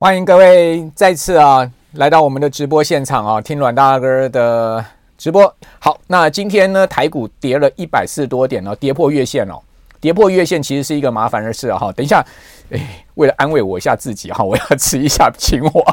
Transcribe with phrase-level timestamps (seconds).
[0.00, 4.84] 欢迎各位再次啊来到我们的直播现场啊，听阮大哥的
[5.16, 5.52] 直播。
[5.80, 9.60] 好，那今天呢，台股跌了一百四十多点哦，跌破月线哦，
[10.00, 11.76] 跌破月线其实是一个麻烦的事啊。
[11.76, 12.24] 哈，等一下，
[12.70, 15.84] 哎，为了安慰我一下自己哈， 我要吃一下秦王。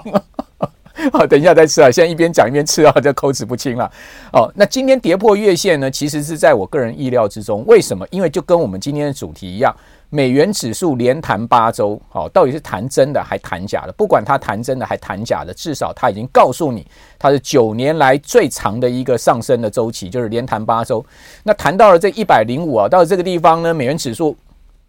[1.12, 1.90] 好，等一下再吃啊！
[1.90, 3.92] 现在一边讲一边吃啊，这口齿不清了。
[4.32, 7.66] 哦，那今天跌破月线呢，其实是在我个人意料之中。
[7.66, 8.08] 为什么？
[8.12, 9.76] 因为就跟我们今天的主题一样，
[10.10, 12.00] 美元指数连弹八周。
[12.10, 13.92] 好，到底是弹真的还弹假的？
[13.94, 16.86] 不管它弹真的还弹假的，至少它已经告诉你，
[17.20, 21.06] 它是九年来最长的一个上升的周期，就是连弹八周。
[21.44, 24.36] 那弹到了这一百零五啊，到了这个地方呢，美元指数。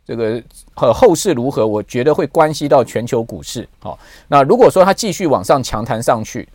[0.06, 0.40] 这个
[0.72, 3.68] 和后市如何，我觉得会关系到全球股市。
[3.80, 3.98] 好，
[4.28, 6.48] 那如果说它继续往上强弹上去，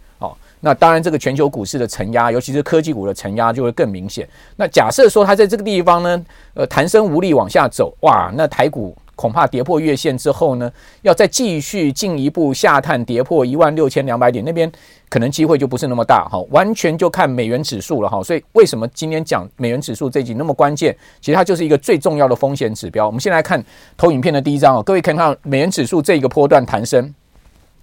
[0.61, 4.27] 那当然这个全球股市的承压，尤其是科技股的承压就会更明显。
[4.55, 8.95] 那假设说它在这个地方呢，呃，弹升无力往下走，哇，那台股。
[9.13, 10.71] 恐怕跌破月线之后呢，
[11.03, 14.71] 要再继续进一步下探，跌破一万六千两百点那边，
[15.09, 16.39] 可能机会就不是那么大哈。
[16.49, 18.23] 完全就看美元指数了哈。
[18.23, 20.95] 所以为什么今天讲美元指数这集那么关键？
[21.19, 23.05] 其实它就是一个最重要的风险指标。
[23.05, 23.63] 我们先来看
[23.95, 27.13] 投影片的第一张哦，各位看看美元指数这一个波段弹升，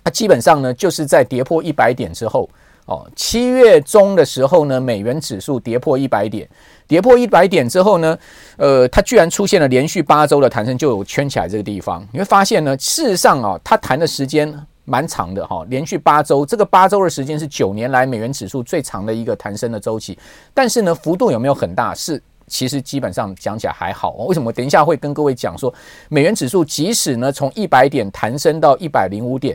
[0.03, 2.51] 它基本上呢就是在跌破一百点之后
[2.89, 3.09] 哦。
[3.15, 6.49] 七月中的时候呢，美元指数跌破一百点。
[6.89, 8.19] 跌破一百点之后呢，
[8.57, 12.03] 呃，它居然出现了连续八周的弹升，就有圈起来这个地方。
[12.11, 14.51] 你会发现呢，事实上啊，它弹的时间
[14.87, 20.19] 蛮长的哈，连续八周，这个八周的时间是九年来美元指数最长的一个弹升的周期。
[20.55, 21.95] 但是呢，幅度有没有很大？
[21.95, 24.13] 是，其实基本上讲起来还好。
[24.27, 24.51] 为什么？
[24.51, 25.73] 等一下会跟各位讲说，
[26.09, 29.55] 美元指数即使呢从一百点弹升到一百零五点，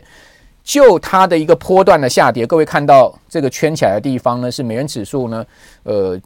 [0.64, 5.46] 就它的一个波段的下跌，各位看到这个圈起来的地方呢，是美元指数呢，
[5.84, 6.20] 呃。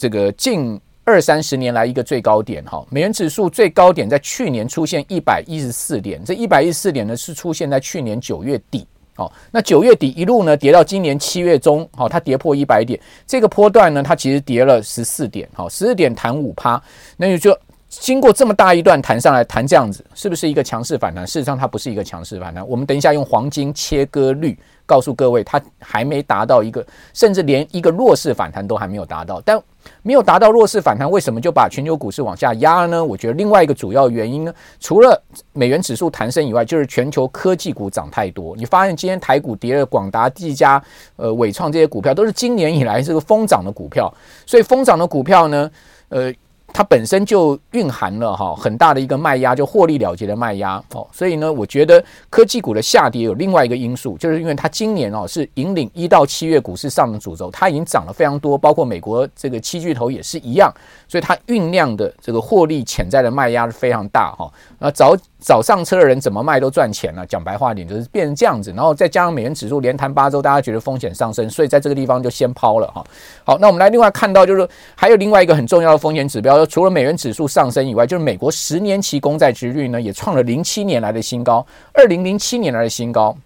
[0.00, 8.86] 这个近二三十年来一个最高点哈，美元指数最高点在去年出现一百一十四点，这一百一十四点呢是出现在去年九月底，
[9.16, 16.80] 哦，那九月底一路呢跌到今年七月中，好，它跌破一百点，这个波段呢它其实跌了十四点，好，十四点弹五趴，
[17.16, 21.26] 那就就经过这么大一段弹上来，弹这样子，是不是一个强势反弹？
[21.26, 24.58] 事实上它不是一个强势反弹，我们等一下用黄金切割率。
[24.84, 26.82] 告诉各位，它还没达到一个，
[27.12, 29.38] 甚至连一个弱势反弹都还没有达到。
[29.42, 29.60] 但
[30.02, 33.04] 没有达到弱势反弹，为什么就把全球股市往下压呢？
[33.04, 35.22] 我觉得另外一个主要原因呢，除了
[35.52, 38.56] 美元指数弹升以外，就是全球科技股涨太多。
[38.56, 40.82] 你发现今天台股跌了，广达、技嘉、
[41.16, 44.10] 呃伟创这些股票都是今年以来这个疯涨的股票，
[44.46, 45.70] 所以疯涨的股票呢，
[46.08, 46.32] 呃。
[46.72, 60.72] 它本身就蕴含了哈很大的一个卖压，就获利了结的卖压哦，所以呢，我觉得科技股的下跌有另外一个因素，就是因为它今年哦是引领一到七月股市上的主轴，它已经涨了非常多，包括美国这个七巨头也是一样，
[61.08, 64.48] 所以它酝酿的这个获利潜在的卖压是非常大哈。
[64.78, 73.02] 那早早上车的人怎么卖都赚钱了，讲白话点就是变成这样子，然后再加上美元指数连弹八周，大家觉得风险上升，所以在这个地方就先抛了哈。
[73.42, 76.57] 好，那我们来另外看到就是还有另外一个很重要的风险指标。
[76.66, 83.36] 除了美元指数上升以外，就是美国十年期公债殖率呢，也创了零七年来的新高，二零零七年来的新高，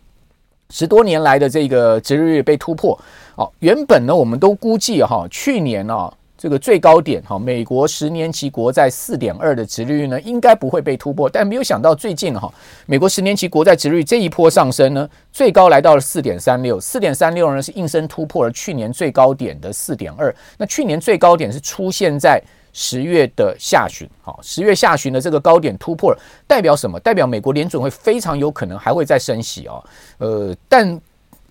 [0.71, 2.99] 十多年来的这个殖利率被突破。
[3.37, 6.13] 哦，原本呢，我们都估计哈，去年啊。
[6.39, 12.53] 这个最高点哈，美国十年期国债四点二的殖利率呢，应该不会被突破，但没有想到最近哈，
[12.85, 20.35] 美国十年期国债殖利率这一波上升呢，最高来到了四点三六，四点三六呢是应声突破了去年最高点的四点二。
[20.59, 26.99] 那去年最高点是出现在十月的下旬，好，十月下旬的这个高点突破了，代表什么？
[27.01, 29.83] 代表美国联准会非常有可能还会再升息啊，
[30.19, 31.01] 呃，但。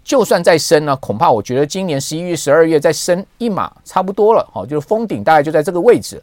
[0.04, 6.22] 就算再升呢，恐怕我觉得今年十一月、十二月再升一码差不多了，好，就是封顶大概就在这个位置。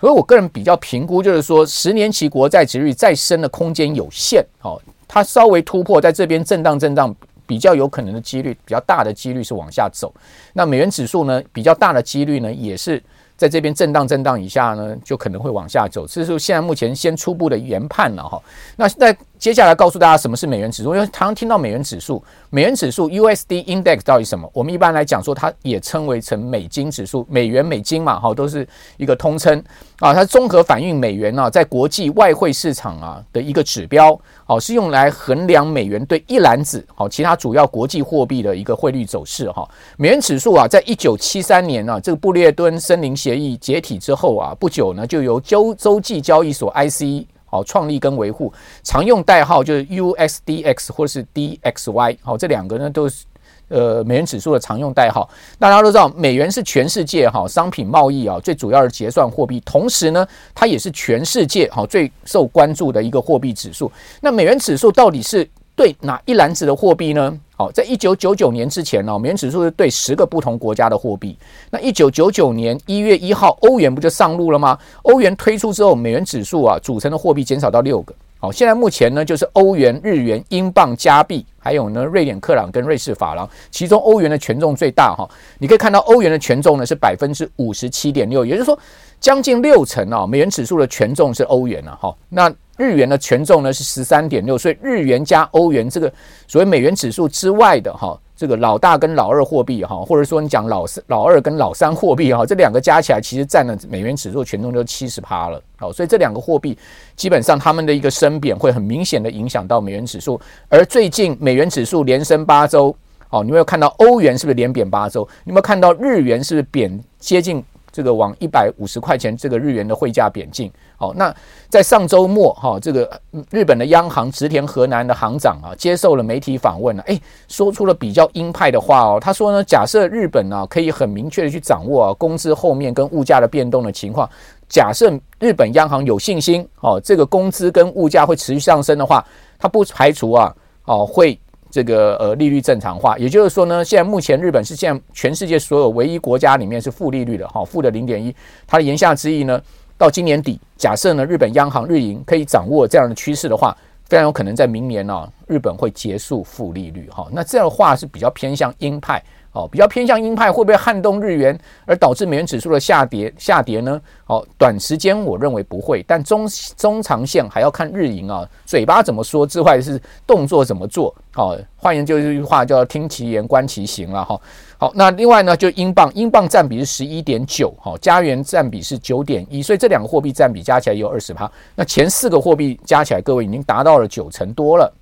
[0.00, 7.14] 所以我个人比较评估，就是说十年期国债殖率再升的空间有限，好，它稍微突破在这边震荡震荡，
[7.46, 10.10] 比较有可能的几率，比较大的几率是往下走。
[10.54, 13.00] 那美元指数呢，比较大的几率呢，也是
[13.38, 16.06] 在这边震荡震荡以下呢，就可能会往下走。
[16.06, 18.38] 这是现在目前先初步的研判了哈。
[18.76, 19.16] 那在。
[19.38, 24.50] 接下来告诉大家什么是美元指数，因为常常听到美元指数，美元指数 USD Index 到底什么？
[24.52, 28.66] 我们一般来讲说，它也称为成美金指数，美元、美金嘛，哈，都是
[28.96, 29.62] 一个通称
[30.00, 30.12] 啊。
[30.12, 39.68] 它综合反映美元啊，在国际外汇市场啊的一个指标，好，是用来衡量美元对一篮子好其他主要国际货币的一个汇率走势哈。
[39.96, 47.24] 美元指数啊，在一九七三年啊，这个布列敦森林协议解体之后啊，不久呢，就由洲洲际交易所 IC。
[47.48, 48.52] 好，创立跟维护
[48.82, 53.24] 常用代号就是 USDX 或者是 DXY，好，这两个呢都是
[53.68, 55.28] 呃美元指数的常用代号。
[55.58, 63.90] 大家都知道，美元是全世界哈商品贸易啊最主要的结算货币，同时呢，它也是全世界哦最受关注的一个货币指数。
[64.20, 65.48] 那美元指数到底是
[65.78, 67.38] 对哪一篮子的货币呢？
[67.56, 71.38] 好，在一九九九年之前呢，美元指数是对十个不同国家的货币。
[71.70, 74.76] 那一九九九年一月一号，欧元不就上路了吗？
[75.02, 78.12] 欧元推出之后，美元指数啊组成的货币减少到六个。
[78.40, 83.48] 好，现在目前呢就是欧元、日元、英镑、加币，还有呢瑞典克朗跟瑞士法郎。
[83.68, 88.78] 其中欧元的权重最大哈，你可以看到欧元的权重呢是百分之五十七点六，也就是说
[89.18, 92.16] 将近六成啊，美元指数的权重是欧元了哈。
[92.28, 96.12] 那日元的权重呢是十三点六，所以日元加欧元这个
[96.46, 105.60] 所谓美元指数之外的哈，这个老大跟老二货币哈，或者说你讲老三老二跟老三货币哈，这两个加起来其实占了美元指数权重就七十趴了。
[105.76, 106.78] 好，所以这两个货币
[107.16, 110.40] 基本上他们的一个升贬会很明显的影响到美元指数。
[110.68, 112.94] 而最近美元指数连升八周，
[113.26, 115.26] 好，你有没有看到欧元是不是连贬八周？
[115.42, 117.60] 你有没有看到日元是不是贬接近？
[117.98, 121.34] 这个往一百五十块钱这个日元的汇价贬进，好，那
[121.68, 134.30] 在上周末哈，这个日本的央行植田和南的行长啊，接受了媒体访问了，诶，说出了比较鹰派的话哦，他说呢，假设日本呢可以很明确的去掌握啊工资后面跟物价的变动的情况，
[134.68, 139.26] 假设日本央行有信心哦，这个工资跟物价会持续上升的话，
[139.58, 140.54] 他不排除啊
[140.84, 141.36] 哦会。
[141.70, 148.34] 这个呃利率正常化，也就是说呢，现在目前日本是现在全世界所有唯一国家里面是负利率的哈，负的零点一。
[148.66, 149.60] 它的言下之意呢，
[149.96, 153.76] 到今年底，假设呢日本央行日银可以掌握这样的趋势的话，
[154.06, 157.28] 非常有可能在明年呢、日本会结束负利率哈。
[157.30, 159.22] 那这样的话是比较偏向鹰派。
[159.58, 163.32] 哦，比较偏向鹰派，会不会撼动日元而导致美元指数的下跌？
[163.36, 164.00] 下跌呢？
[164.26, 166.46] 哦，短时间我认为不会，但中
[166.76, 171.12] 中长线还要看日银啊，嘴巴怎么说之外是动作怎么做。
[171.34, 174.40] 哦，换言之，这句话叫听其言观其行了哈。
[174.76, 181.50] 好，那另外呢，就英镑，英镑占比是十一点九，哈，加元占比是九点一，所以这两个货币占比加起来也有二十趴。
[181.74, 184.92] 那前四个货币加起来，各位已经达到了九成多了，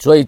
[0.00, 0.26] 所以。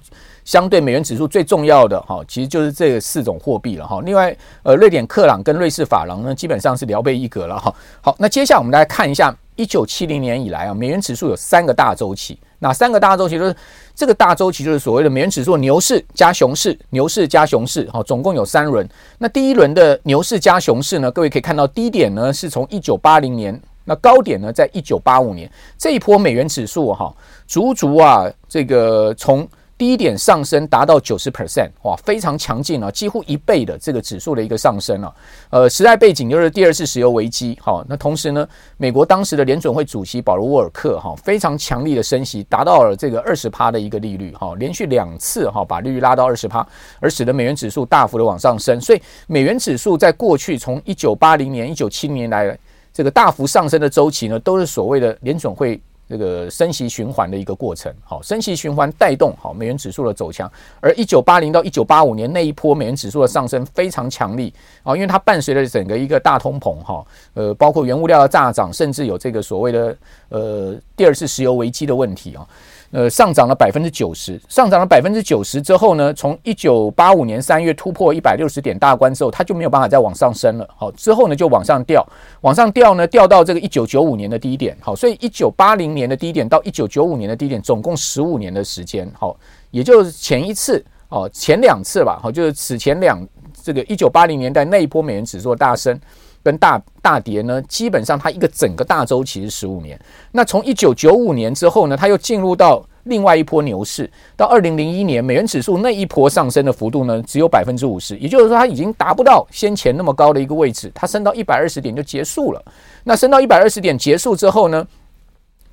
[0.50, 4.00] 相对美元指数最重要的哈，其实就是这四种货币了哈。
[4.04, 7.72] 另外，呃，瑞典克朗跟瑞士法郎呢，基本上是聊备一格了哈。
[8.00, 12.36] 好，那接下来我们来看一下，一九七零年以来啊，美元指数有三个大周期。
[12.58, 13.38] 哪三个大周期？
[13.38, 13.54] 就是
[13.94, 18.84] 这个大周期，就是所谓的美元指数牛市加熊市，牛市加熊市，哈，总共有三轮。
[19.18, 25.48] 那第一轮的牛市加熊市呢，各位可以看到低点呢是从一九八零年，那高点呢在一九八五年。
[25.78, 27.14] 这一波美元指数哈，
[27.46, 29.46] 足足啊，这个从
[29.80, 35.10] 低点上升达到九十 percent，哇，非常强劲啊，几乎一倍的这个指数的一个上升啊。
[35.48, 38.46] 呃，时代背景就是第二次石油危机，好，那同时呢，
[38.76, 46.66] 美国当时的联准会主席保罗沃尔克哈，非常强力的升息，达到了这个二十趴的一个利率，哈，连续两次哈把利率拉到二十趴，
[47.00, 48.78] 而使得美元指数大幅的往上升。
[48.82, 52.54] 所以美元指数在过去从一九八零年、一九七零年来
[52.92, 55.80] 这个大幅上升的周期呢，都是所谓的联准会。
[56.10, 64.52] 这个升息循环的一个过程，好，升息循环带动好美元指数的走强，而一九八零到一九八五年那一波美元指数的上升非常强力
[64.82, 69.96] 啊，因为它伴随着整个一个大通膨哈，呃，包括原物料的大涨，甚至有这个所谓的
[70.30, 72.44] 呃第二次石油危机的问题啊。
[72.92, 80.68] 呃，上涨了百分之九十，上涨了百分之九十之后呢，从一九八五年三月突破一百六十点大关之后，它就没有办法再往上升了。
[80.76, 82.04] 好，之后呢就往上掉，
[82.40, 84.76] 往上掉呢掉到这个一九九五年的低点。
[84.80, 89.08] 好，所以一九八零年的低点到一九九五年的低点，总共十五年的时间。
[89.16, 89.36] 好，
[89.70, 92.18] 也就是前一次哦，前两次吧。
[92.20, 93.24] 好，就是此前两
[93.62, 95.96] 这个一九八零年代那一波美元指数大升
[96.42, 99.98] 跟大大跌呢，基本上它一个整个大周期是十五年。
[100.32, 104.10] 那从一九九五年之后呢，它又进入到另外一波牛市。
[104.36, 112.62] 到二零零一年，美元指数那一波上升的幅度呢，只有百分之五十，也就是说它已经达不到先前那么高的一个位置，它升到一百二十点就结束了。
[113.04, 114.86] 那升到一百二十点结束之后呢，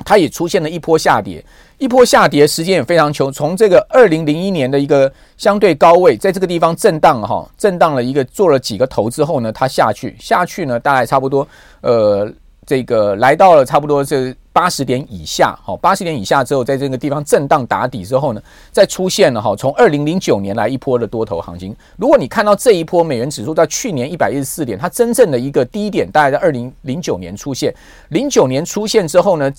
[0.05, 1.43] 它也出现了一波下跌，
[1.77, 11.47] 一波下跌时间也非常久，从这个二零零一年的一个相对高位，在这个地方震荡哈，震荡了一个做了几个头之后呢，它下去下去呢，大概差不多
[11.81, 12.31] 呃，
[12.65, 21.75] 这个来到了差不多这八十点以下，好，八十点以下之后，在这个地方震荡打底之后呢，再出现了哈，从二零零九年来一波的多头行情。
[21.95, 27.71] 如果你看到这一波美元指数在去年一百一十四点，它真正的一个低点大概在二零零九年出现，
[28.09, 29.53] 零九年出现之后呢，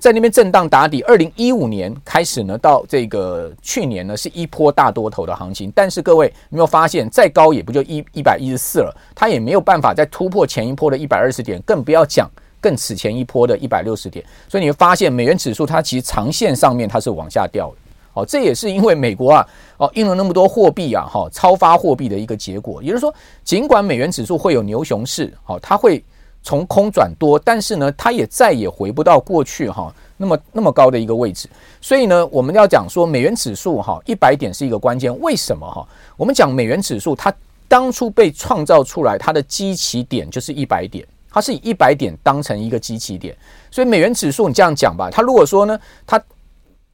[0.00, 5.70] 在那边震荡打底，二零一五年开始呢，到这个去年呢，是一波大多头的行情。
[5.74, 12.30] 但是各位，有没有发现，再高也不就一一百一十四了，它也没有办法再突破前一波的一百二十点，更不要讲
[12.62, 14.24] 更此前一波的一百六十点。
[14.48, 17.76] 所以你会发现，美元指数它其实长线上面它是往下掉的。
[18.14, 22.82] 好，这也是因为美国啊，哦印了那么多货币啊，哈，超发货币的一个结果。
[22.82, 23.14] 也就是说，
[23.44, 26.02] 尽管美元指数会有牛熊市，好，它会。
[26.42, 31.48] 从空转多，但是呢，它也再也回不到过去哈那么那么高的一个位置。
[31.80, 35.16] 所以呢，我们要讲说美元指数哈一百点是一个关键。
[35.20, 35.86] 为什么哈？
[36.16, 37.32] 我们讲美元指数，它
[37.68, 43.36] 当初被创造出来，它的基起点就是一百点，它是以一百点当成一个基期点。
[43.70, 46.20] 所以美元指数你这样讲吧，它如果说呢，它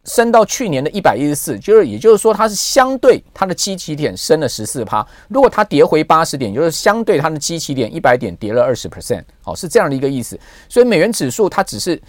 [0.07, 5.07] 升到去年的一百一十四，就是也就是说它是相对它的基期点升了十四趴。
[5.29, 10.39] 如果它跌回八十点，就是相对它的基期点一百点跌了二十 percent，好，是这样的一个意思。
[10.69, 12.01] 所以美元指数它只是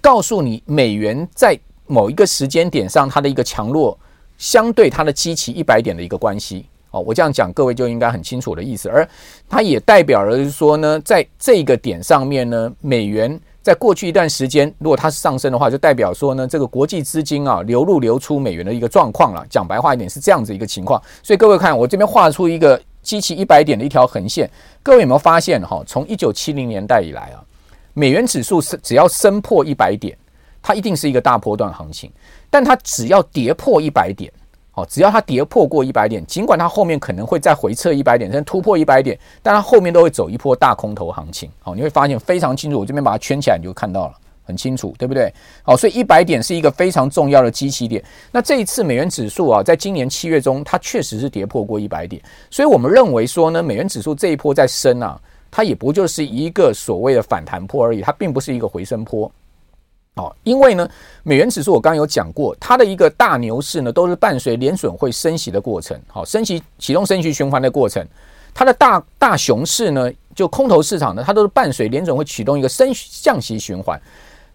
[0.00, 3.98] 告诉你美元在某一个时间点上它的一个强弱，
[4.36, 6.66] 相对它的基期一百点的一个关系。
[6.90, 8.88] 哦，我这样讲各位就应该很清楚的意思。
[8.88, 9.08] 而
[9.48, 13.40] 它也代表了说呢，在这个点上面呢，美元。
[13.68, 19.44] 在过去一段时间，如果它是上升的话，就代表说呢，这个国际资金啊流入流出美元的一个状况了。
[19.50, 20.98] 讲白话一点是这样子一个情况。
[21.22, 24.50] 所以各位看，我这边画出一个基期一百点的一条横线。
[24.82, 25.82] 各位有没有发现哈？
[25.86, 27.44] 从一九七零年代以来啊，
[27.92, 30.16] 美元指数是只要升破一百点，
[30.62, 32.10] 它一定是一个大波段行情。
[32.48, 34.32] 但它只要跌破一百点。
[34.78, 41.50] 哦，只要它跌破过一百点，尽管它后面可能会再回撤一百点，甚至突破一百点，但它后面都会走一波大空头行情。
[41.58, 42.78] 好，你会发现非常清楚。
[42.78, 45.34] 我这边把它圈起来，你就看到了，很清楚，对不对？
[45.64, 48.00] 好，所以一百点是一个非常重要的基期点。
[48.30, 55.20] 那这一次美元指数啊，在今年七月中，它确实是跌破过一百点，所以我们认为说呢，美元指数这一波在升啊，
[55.50, 59.28] 它也不就是一个所谓的反弹波而已，它并不是一个回升波。
[60.18, 60.88] 哦，因为呢，
[61.22, 68.04] 美元指数我刚刚有讲过，它的一个大牛市呢，都是伴随联准会升息的过程，好，升息启动升息循环的过程。
[68.52, 74.00] 它的大大熊市呢，就空头市场呢，它都是伴随联准会启动一个升降息循环。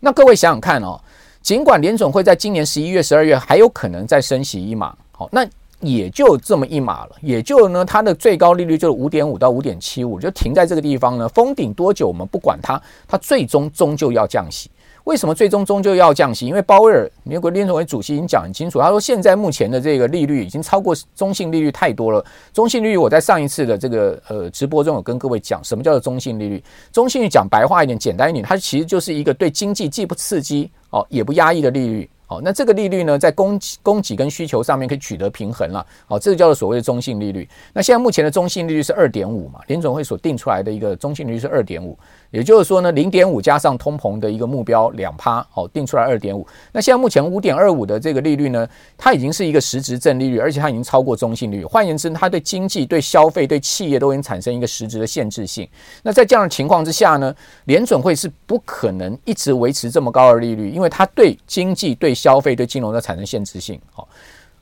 [0.02, 1.00] 那各位想想看哦，
[1.42, 5.48] 尽管联准会在今年十一月、十二月还有可能再升息一码，好，那
[5.80, 14.70] 也就这么一码了，也就呢，它的最高利率就是五点五到五点七五，就停在这个地方呢，封顶多久我们不管它，它最终终究要降息。
[15.06, 16.48] 为什么最终终究要降息？
[16.48, 22.24] 因为鲍威尔美国联准会主席已经讲很清楚，他说现在目前的这个利率已经超过中性利率太多了。
[22.54, 26.64] 中性利率我在上一次的这个呃直播中有跟各位讲，什么叫做中性利率？
[26.92, 32.10] 中性率讲白话一点、简单一点，它其实就是一个对经济既不刺激哦也不压抑的利率。
[32.28, 35.86] 哦，那这个利率呢，在供供给跟需求上面可以取得平衡了。
[36.08, 37.48] 哦，这个叫做所谓的中性利率。
[37.74, 39.60] 那现在目前的中性利率是二点五嘛？
[39.68, 42.00] 联准会所定出来的一个中性利率是二点五。
[42.34, 46.46] 也就是说呢，零点五加上通膨的一个目标两趴，好，定出来二点五。
[46.72, 51.64] 那现在目前五点二五的这个利率呢，它已经是一个实质正利率，而且它已经超过中性率。
[51.64, 55.70] 换言之，它对经济、对消费、对企业都已经产生一个实质的限制性。
[56.02, 57.32] 那在这样的情况之下呢，
[57.66, 63.80] 联准会是不可能一直维持这么高的利率，因为它对经济、对消费、对金融都产生限制性。
[63.92, 64.08] 好。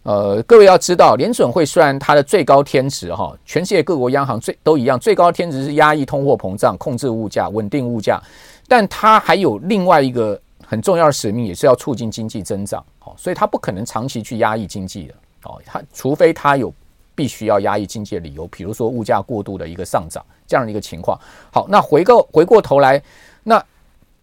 [0.03, 8.19] 呃，各位要知道，联准会虽然它的最高天职哈，全世界各国央行最都一样，最高天职是压抑通货膨胀、控制物价、稳定物价，
[8.67, 12.83] 但它还有另外一个很重要的使命，也是要促进经济增长。
[12.97, 15.13] 好，所以它不可能长期去压抑经济的。
[15.43, 16.73] 哦，它除非它有
[17.13, 21.15] 必须要压抑经济的理由，比如说物价过度的一个上涨这样的一个情况。
[21.53, 22.99] 好，那回过回过头来，
[23.43, 23.63] 那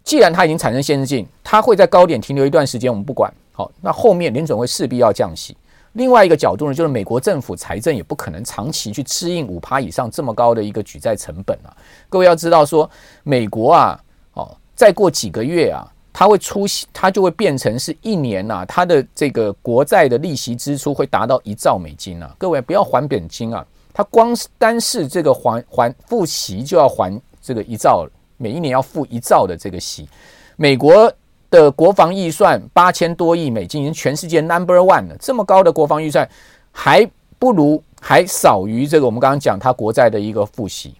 [0.02, 3.32] 既然它已经产生限制性，它会在高点停留一段时间，我们不管。
[3.52, 5.56] 好，那后面联准会势必要降息。
[5.94, 11.74] 另外一个角度呢，就是美国政府财政也不可能长期去吃应五趴以上这么高的一个举债成本啊。
[12.08, 12.88] 各位要知道说，
[13.24, 14.00] 美国啊，
[14.34, 22.32] 哦，再过几个月啊，它会出现，它就会变成是一年呐，它的这个国债的利息支出会达到一兆美金啊。
[22.38, 30.08] 各位不要还本金啊，它光是单是这个还还付息就要还这个一兆，每一年要付一兆的这个息，
[30.56, 31.12] 美国。
[31.50, 35.16] 的国防预算八千多亿美金，已经全世界 number one 了。
[35.18, 36.28] 这么高的国防预算，
[36.70, 40.94] 还不如还少于这个我们刚刚讲它国债的一个付息。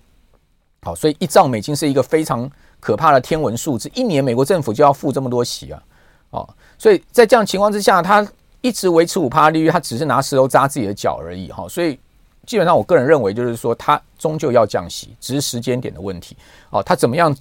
[0.82, 2.50] 好，所以一兆美金是一个非常
[2.80, 5.82] 可怕的天文数字，一年美国政府就要付这么多息啊！
[6.30, 8.26] 哦，所以在这样情况之下，它
[8.60, 11.50] 一直维持五趴利率，它只是拿石头扎自己的脚而已。
[11.52, 11.98] 哈，所以
[12.46, 16.36] 基本上我个人认为，就是说它终究要降息，只是时间点的问题。
[16.70, 17.36] 哦，它怎么样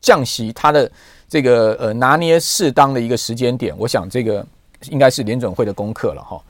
[0.00, 0.90] 降息，它的。
[1.30, 4.44] 这个呃拿捏适当的一个时间点，我想这个
[4.90, 6.42] 应该是联准会的功课了哈。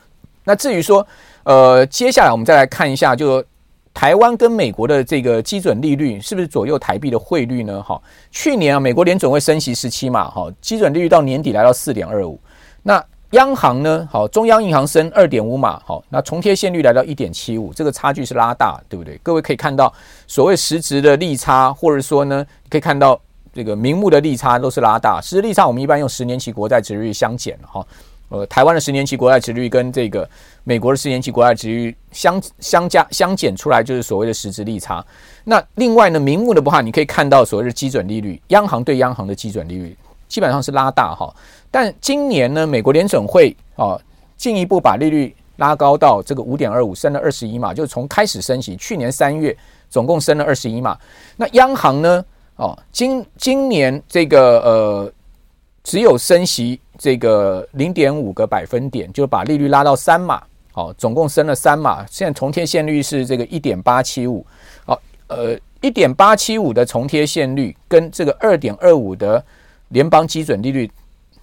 [0.42, 1.06] 那至于说
[1.44, 3.44] 呃接下来我们再来看一下，就
[3.92, 7.82] 台湾跟美国的这个基准利率是不是左右台币的汇率呢？
[7.82, 12.40] 哈，去年啊美国联准会升息十七码哈，基准利率到年底来到四点二五。
[12.82, 14.08] 那央行呢？
[14.10, 19.20] 好，中央银行升二点五码，好，那重贴现率来到一点七五，这个差距是拉大，对不对？
[19.22, 19.92] 各位可以看到
[20.26, 23.20] 所谓实质的利差，或者说呢，可以看到。
[23.52, 27.86] 这个名目的利差都是拉大，实质利差我们一般用十年期国债殖利率相减哈。
[28.28, 30.28] 呃，台湾的十年期国债殖利率跟这个
[30.62, 35.04] 美国的十年期国债殖利率相相加相减出来，就是所谓的实质利差。
[35.42, 39.96] 那另外呢，名目的不话，你可以看到所谓的基准利率，央行对央行的基准利率，
[40.28, 41.34] 基本上是拉大哈。
[41.72, 44.00] 但今年呢，美国联准会啊
[44.36, 49.56] 进一步把利率拉高到这个五点二五，升了二十一码，就是从开始升息，去年三月
[49.88, 50.96] 总共升了二十一码。
[51.36, 52.24] 那央行呢，
[52.60, 55.12] 哦，今今年这个呃
[55.82, 60.42] 只有升息这个零点五个百分点，就把利率拉到三码，
[60.74, 62.06] 哦，总共升了三码。
[62.06, 64.46] 现在重贴现率是这个一点八七五，
[64.86, 64.96] 哦，
[65.28, 65.58] 呃。
[65.82, 69.42] 一点八七五的重贴现率跟这个二点二五的
[69.88, 70.90] 联邦基准利率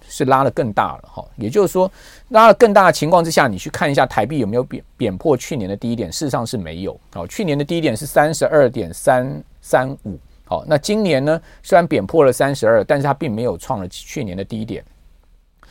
[0.08, 1.90] 是拉得更大了哈，也就是说
[2.28, 7.26] 拉了更大的情况之下，你去看一下台币有没有贬贬破去年的低点，事实上是没有哦。
[7.26, 10.16] 去年的低点是三十二点三三五，
[10.48, 14.82] 好，那今年呢虽然贬破了三十二，但是它并没有创了去年的低点，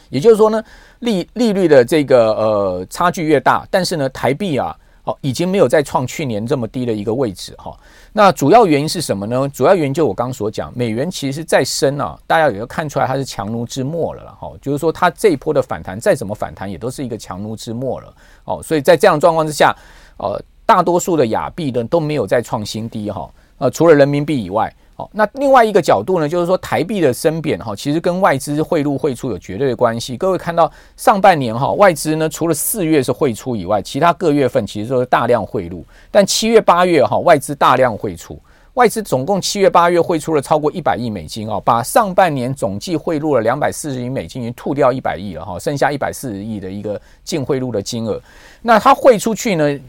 [0.09, 0.63] 也就是说呢
[0.99, 4.77] 利利率的这个呃差距越大，但是呢台币啊。
[5.07, 7.73] 哦，已经没有再创去年这么低的一个位置哈。
[8.11, 9.47] 那主要原因是什么呢？
[9.53, 14.51] 主要原因就我刚刚所讲，美元其实再升啊，大家也都看出来它是强弩之末了哈。
[14.61, 18.61] 就是说，它这一波的反弹再怎么反弹，也都是一个强弩之末了哦。
[18.61, 19.73] 所以在这样状况之下，
[20.17, 23.29] 呃，大多数的亚币呢都没有再创新低哈。
[23.57, 24.73] 呃，除了人民币以外。
[24.95, 30.17] 好，那另外一个角度呢，就是说台币的升贬哈，其实跟外资汇入汇出有绝对的关系。
[30.17, 35.85] 各位看到上半年哈，外资呢除了四月是汇出以外，其他各月份其实都是大量汇入。
[36.09, 38.39] 但七月、八月哈，外资大量汇出，
[38.73, 48.19] 外资总共七月、八月汇出了超过一百亿美金啊，把上半年总计汇入了两百四十亿美金，已经吐掉一百亿了哈，剩下一百四十亿的一个净汇入的金额。
[48.63, 49.79] 那它汇出去呢？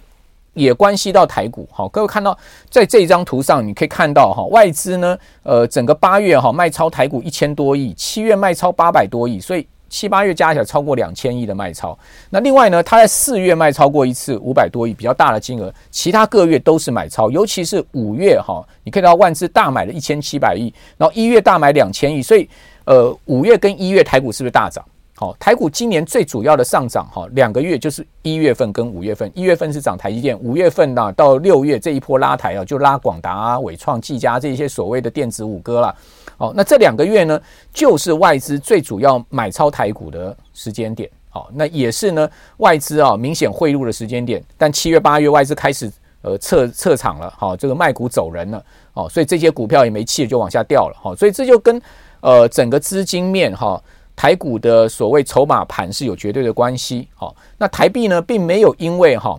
[0.59, 2.37] 也关系到台股，好，各位看到
[2.69, 11.99] 在这张图上，你可以看到哈，外资呢，呃，整个八月哈卖超台股一千多亿，七月卖超八百多亿，所以七八月加起来超过两千亿的卖超。
[12.29, 22.49] 那另外呢，它在四月卖超过一次五百多亿，比较大的金额，其他各月都是买超，尤其是五月哈，你可以看到万资大买了一千七百亿，然后一月大买两千亿，所以
[22.85, 24.85] 呃，五月跟一月台股是不是大涨？
[25.21, 29.29] 好，台股今年最主要的上涨哈，两个月就是一月份跟五月份。
[29.35, 35.93] 一月份是涨台积电，五月份呢到六月这一波拉抬啊，就拉广达啊、纬创、技嘉这些所谓的电子五哥了。
[36.37, 37.41] 好，那这两个月呢，
[37.73, 41.11] 就是外资最主要买超台股的时间点。
[41.31, 44.41] 好，那也是呢外资啊明显汇入的时间点。
[44.57, 45.91] 但七月、八月外资开始
[46.23, 48.65] 呃撤撤场了，好，这个卖股走人了。
[48.93, 50.97] 好，所以这些股票也没气就往下掉了。
[51.03, 51.83] 好，所以这就跟
[52.21, 53.83] 呃整个资金面哈。
[54.19, 59.39] 台股的所谓筹码盘是有绝对的关系，好，那台币呢，并没有因为哈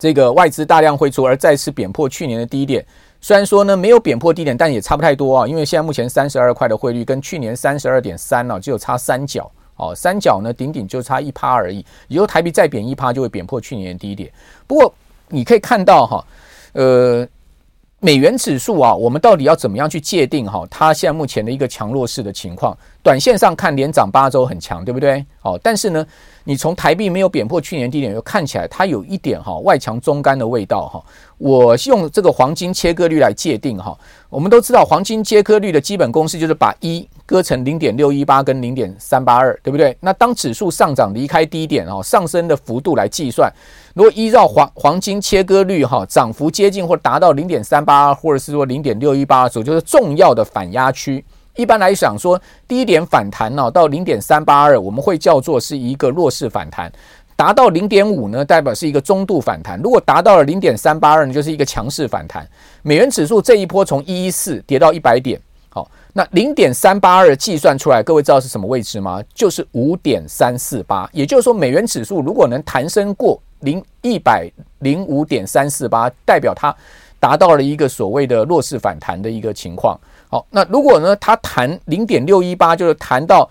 [0.00, 2.84] 这个外资大量汇出而再次贬破去年的低点。
[3.20, 11.86] 虽然说呢没有贬破低点，但也差不太多啊，因为现在目前三十二块的汇率跟去年三十二点三呢，只有差三角，哦，三角呢顶顶就差一趴而已。
[12.08, 14.28] 以后台币再贬一趴，就会贬破去年的低点。
[14.66, 14.92] 不过
[15.28, 16.26] 你可以看到哈，
[16.72, 17.28] 呃。
[18.04, 20.62] 美元指数啊，我们到底要怎么样去界定哈？
[20.70, 25.24] 它现在目前的一个强弱势的情况，短线上看连涨八周很强，对不对？
[25.40, 26.06] 好，但是呢，
[26.44, 31.02] 你从台币没有贬破去年低点，又看起来它有一点哈外强中干的味道哈。
[31.38, 39.96] 我用这个黄金切割率来界定哈，我们都知道黄金切割率的基本公式就是把一割成零点六一八跟零点三八二，对不对？
[40.00, 43.52] 那当指数上涨离开低点哦，上升的幅度来计算。
[43.94, 51.24] 如果依照黄黄金切割率哈，涨幅接近或达到零点三八二，或者是说零点六一八的时候，就是重要的反压区。
[51.56, 56.88] 一般来讲说，低点反弹呢到零点三八二，我们会叫做是一个弱势反弹；
[57.36, 62.46] 达到零点五呢，代表是一个中度反弹；如果达到了零点三八二呢，就是一个强势反弹。
[62.82, 69.22] 美元指数这一波从一一四跌到一百点，好，那零点三八二计算出来，各位知道是什么位置吗？
[69.32, 71.08] 就是五点三四八。
[71.12, 73.40] 也就是说，美元指数如果能弹升过。
[73.60, 74.46] 零一百
[74.80, 76.74] 零五点三四八，代表它
[77.18, 79.98] 达到了一个所谓的弱势反弹的一个情况。
[80.34, 83.48] 好，那如果呢，它弹零点六一八，就是弹到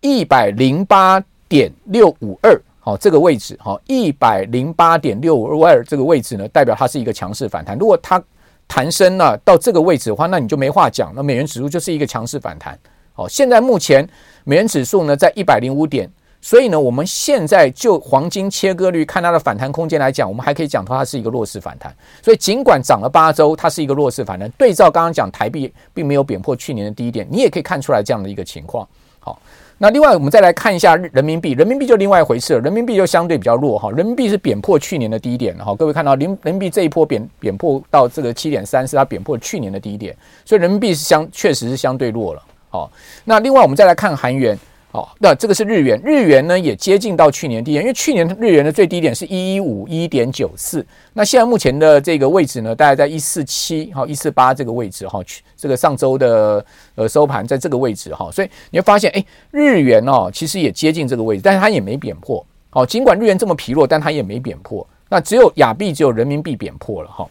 [0.00, 7.78] 一百零八点六五二，好，这个位置，好，一百零八点六五二这个位置呢，代表它是一个强势反弹。
[7.78, 8.20] 如果它
[8.66, 12.76] 弹升了到这个位置的话，那你就没话讲，那美元指数就是一个强势反弹。
[13.12, 14.04] 好，现在目前
[14.42, 16.10] 美元指数呢在一百零五点。
[16.40, 21.94] 所以呢，我们现在就黄金切割率看它的反弹空间来讲，我们还可以讲它是一个弱势反弹。
[22.22, 24.48] 所以尽管涨了八周，它是一个弱势反弹。
[24.52, 28.86] 对照刚刚讲台币并没有贬破去年的低点，你也可以看出来这样的一个情况。
[29.18, 29.36] 好，
[29.78, 32.60] 那另外我们再来看一下人民币，人民币就另外一回事了。
[32.60, 35.74] 人民币就相对比较弱哈，人民币是贬破去年的低点哈。
[35.74, 42.42] 各位看到人人民币这一波贬贬破到这个七点三，是它贬破去年的低点，所以人民币是相确实是相对弱了。
[42.70, 42.90] 好，
[43.24, 44.56] 那另外我们再来看韩元。
[44.98, 55.20] 好，那这个是日元，日元呢也接近到去年低点，因为去年日元的最低点是一一五一点九四，那现在目前的这个位置呢，大概在一四七好一四八这个位置哈，
[55.56, 56.64] 这个上周的
[56.96, 67.24] 呃收盘在这个位置哈，所以你会发现，哎，日元哦其实也接近这个位置，但是它也没贬破，好，尽管日元这么疲弱，但它也没贬破，那只有亚币只有人民币贬破了哈。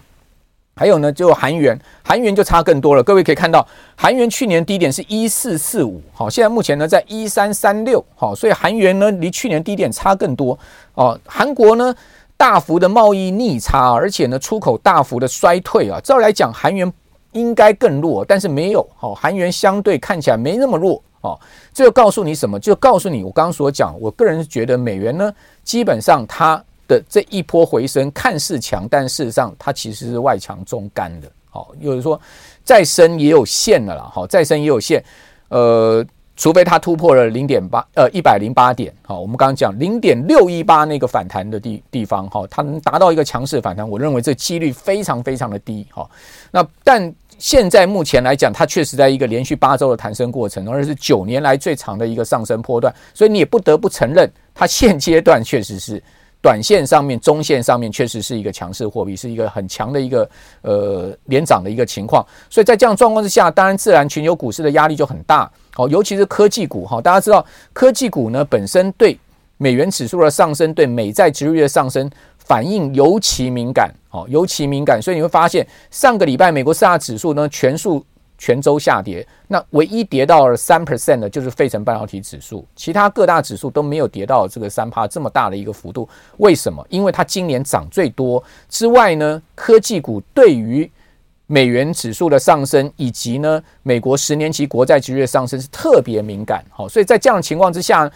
[0.78, 3.02] 还有呢，就韩元，韩元就差更多了。
[3.02, 10.58] 各位可以看到，韩元去年低点是一四四五，好，现在目前呢在一三三六，好，所以韩元呢离去年低点差更多
[10.94, 11.20] 哦。
[11.26, 11.94] 韩国呢
[12.38, 16.00] 大幅的贸易逆差，而且呢出口大幅的衰退啊。
[16.04, 16.94] 照来讲，韩元
[17.32, 21.40] 应该更弱，但是没有，好，韩元相对看起来没那么弱哦。
[21.74, 22.60] 这就告诉你什么？
[22.60, 26.64] 就告诉你我刚刚所讲，我个人觉得美元呢，基本上它。
[26.88, 31.32] 的这一波回升看似强，但事实上它其实是外强中干的。
[31.50, 32.20] 好，有人说
[32.64, 34.10] 再升也有限的啦。
[34.14, 35.04] 好，再升也有限。
[35.50, 38.94] 呃，除非它突破了零点八，呃，一百零八点。
[39.02, 45.88] 好，我们刚刚讲零点六一八那个反弹的地地方，哈，它能达到一个强势反弹，我认为这几率非常非常的低。
[45.90, 46.10] 好，
[46.52, 56.04] 那但现在目前来讲，它确实在一个连续八周的弹升过程，而是九年来最长的一个上升波段，所以你也不得不承认，它现阶段确实是。
[56.42, 60.30] 短线上面、中线上面确实是一个强势货币，是一个很强的一个
[60.62, 62.26] 呃连涨的一个情况。
[62.50, 65.50] 所以在这样状况之下，当然自然全球股市的压力就很大。
[65.74, 69.18] 好，尤其是科技股哈，大家知道科技股呢本身对
[69.58, 75.02] 美元指数的上升、对美债殖利率的上升反应尤其敏感，好，尤其敏感。
[75.02, 78.06] 所以你会发现上个礼拜美国四大指数呢全数。
[78.38, 86.08] 全周下跌，那唯一跌到了三 percent 的，就是费城半导体指数，其他各大指数都没有跌到这个三趴这么大的一个幅度。
[86.38, 86.86] 为什么？
[86.90, 90.90] 因为它今年涨最多之外呢，科技股对于
[91.48, 96.64] 美元指数的上升，以及呢美国十年期国债值率的上升是特别敏感。
[96.70, 98.12] 好，所以在这样的情况之下，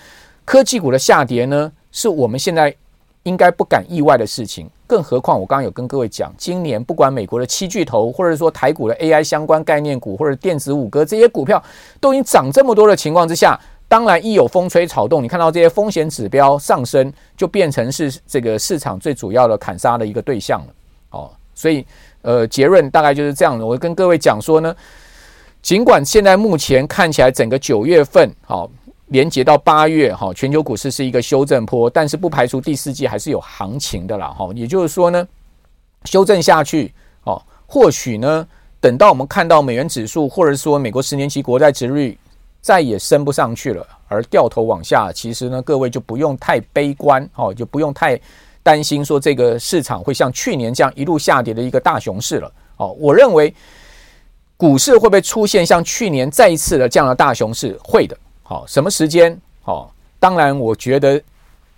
[0.46, 2.76] 科技股的下跌呢，是我们现在
[3.24, 4.70] 应该不敢意外的事情。
[4.88, 11.64] 更何况，我刚刚有跟各位讲，今年不管美国的七巨头，或者说台股的 AI 相关概念股，或者电子五哥这些股票
[12.00, 20.74] 都已经涨这么多的情况之下，当然一有风吹草动，你看到这些风险指标上升，就变成是这个市场最主要的砍杀的一个对象了。
[21.12, 21.86] 哦，所以
[22.24, 23.66] 呃，结论大概就是这样的。
[23.66, 24.76] 我跟各位讲说呢，
[25.62, 28.70] 尽管现在目前看起来整个九月份好。
[29.12, 34.50] 连接到八月哈，全球股市是一个修正坡，但是不排除第四季还是有行情的啦哈。
[34.56, 35.28] 也就是说呢，
[36.06, 36.94] 修正下去
[37.26, 38.48] 哦，或许呢，
[38.80, 42.18] 等到我们看到美元指数或者说美国十年期国债殖率
[42.62, 48.18] 再也升不上去了，而掉头往下，其实呢，各位就不用太悲观哦，就不用太
[48.64, 52.96] 担心说这个市场会像去年这样一路下跌的一个大熊市了哦。
[52.98, 53.54] 我认为
[54.56, 57.78] 股市会不会出现像去年再一次的这样的大熊市？
[57.84, 58.18] 会的。
[58.52, 59.40] 好，什么时间？
[59.62, 61.24] 好，当然，我觉得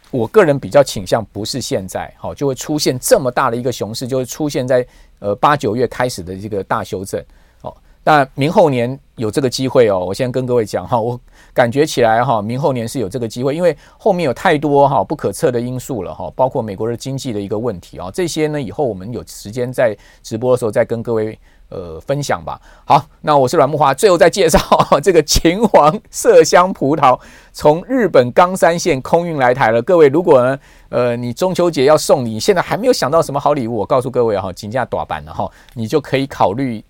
[0.09, 4.83] 我个人比较倾向不是现在，好，就会出现这么大的一个熊市，就会出现在
[5.19, 7.23] 呃八九月开始的这个大修正。
[7.61, 9.99] 好，但明后年有这个机会哦。
[9.99, 11.19] 我先跟各位讲哈，我
[11.53, 21.37] 感觉起来哈，明后年是有这个机会，因为后面有太多哈不可测的因素了哈，包括美国的经济的一个问题啊，这些呢以后我们有时间在直播的时候再跟各位。
[21.73, 22.61] 呃，分享吧。
[22.85, 24.59] 好，那我是阮木华，最后再介绍
[25.01, 27.19] 这个秦王麝香葡萄
[27.51, 29.81] 从日本冈山县空运来台了。
[29.81, 30.59] 各位，如果呢，
[30.89, 36.83] 呃，你中秋节要送礼，现在还没有想到什么好礼物，我告诉各位哈，请假打板了哈，你就可以考虑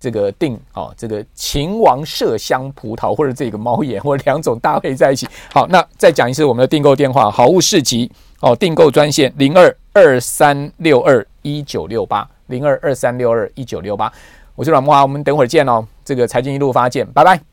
[0.00, 5.28] 这个订哦，这个秦王麝香葡萄或者这个猫眼，或者两种搭配在一起。
[5.52, 12.28] 好，那再讲一次我们的订购电话，好物市集哦，订购专线零二二三六二一九六八。
[12.46, 14.12] 零二二三六二一九六八，
[14.54, 15.86] 我是阮慕华，我们等会儿见哦。
[16.04, 17.51] 这个财经一路发见，拜拜。